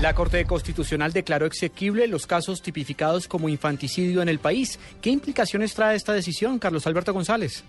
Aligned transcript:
La 0.00 0.14
Corte 0.14 0.44
Constitucional 0.44 1.12
declaró 1.12 1.44
exequible 1.44 2.06
los 2.06 2.28
casos 2.28 2.62
tipificados 2.62 3.26
como 3.26 3.48
infanticidio 3.48 4.22
en 4.22 4.28
el 4.28 4.38
país. 4.38 4.78
¿Qué 5.02 5.10
implicaciones 5.10 5.74
trae 5.74 5.96
esta 5.96 6.12
decisión, 6.12 6.60
Carlos 6.60 6.86
Alberto 6.86 7.12
González? 7.12 7.64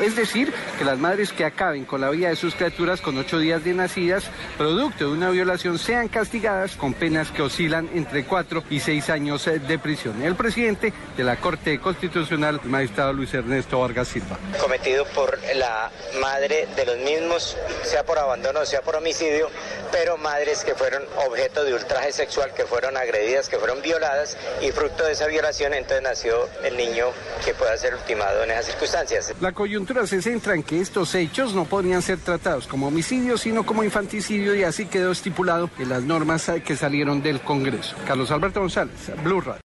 Es 0.00 0.14
decir, 0.14 0.52
que 0.78 0.84
las 0.84 0.98
madres 0.98 1.32
que 1.32 1.44
acaben 1.44 1.84
con 1.84 2.00
la 2.00 2.10
vida 2.10 2.28
de 2.28 2.36
sus 2.36 2.54
criaturas 2.54 3.00
con 3.00 3.16
ocho 3.18 3.38
días 3.38 3.64
de 3.64 3.74
nacidas, 3.74 4.24
producto 4.56 5.06
de 5.06 5.12
una 5.12 5.30
violación, 5.30 5.78
sean 5.78 6.08
castigadas 6.08 6.76
con 6.76 6.94
penas 6.94 7.30
que 7.30 7.42
oscilan 7.42 7.88
entre 7.94 8.24
cuatro 8.24 8.62
y 8.70 8.80
seis 8.80 9.10
años 9.10 9.44
de 9.44 9.78
prisión. 9.78 10.22
El 10.22 10.36
presidente 10.36 10.92
de 11.16 11.24
la 11.24 11.36
Corte 11.36 11.80
Constitucional, 11.80 12.60
el 12.62 12.70
magistrado 12.70 13.12
Luis 13.12 13.34
Ernesto 13.34 13.80
Vargas 13.80 14.08
Silva. 14.08 14.38
Cometido 14.60 15.04
por 15.06 15.36
la 15.56 15.90
madre 16.20 16.68
de 16.76 16.86
los 16.86 16.98
mismos, 16.98 17.56
sea 17.82 18.04
por 18.04 18.18
abandono, 18.18 18.64
sea 18.66 18.82
por 18.82 18.96
homicidio, 18.96 19.48
pero 19.92 20.16
madres 20.16 20.64
que 20.64 20.74
fueron 20.74 21.02
objeto 21.26 21.64
de 21.64 21.74
ultraje 21.74 22.12
sexual, 22.12 22.52
que 22.54 22.64
fueron 22.64 22.96
agredidas, 22.96 23.48
que 23.48 23.58
fueron 23.58 23.80
violadas 23.82 24.36
y 24.60 24.70
fruto 24.72 25.04
de 25.04 25.12
esa 25.12 25.26
violación 25.26 25.74
entonces 25.74 26.02
nació 26.02 26.48
el 26.64 26.76
niño 26.76 27.06
que 27.44 27.54
pueda 27.54 27.76
ser 27.76 27.94
ultimado 27.94 28.44
en 28.44 28.50
esas 28.50 28.66
circunstancias. 28.66 29.32
La 29.40 29.52
coyuntura 29.52 30.06
se 30.06 30.22
centra 30.22 30.54
en 30.54 30.62
que 30.62 30.80
estos 30.80 31.14
hechos 31.14 31.54
no 31.54 31.64
podrían 31.64 32.02
ser 32.02 32.18
tratados 32.18 32.66
como 32.66 32.88
homicidio, 32.88 33.38
sino 33.38 33.64
como 33.64 33.84
infanticidio 33.84 34.54
y 34.54 34.64
así 34.64 34.86
quedó 34.86 35.12
estipulado 35.12 35.70
en 35.78 35.88
las 35.88 36.02
normas 36.02 36.50
que 36.64 36.76
salieron 36.76 37.22
del 37.22 37.40
Congreso. 37.40 37.96
Carlos 38.06 38.30
Alberto 38.30 38.60
González, 38.60 38.94
Blue 39.22 39.40
Radio. 39.40 39.56